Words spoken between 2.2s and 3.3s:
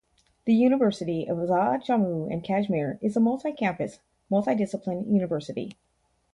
and Kashmir is a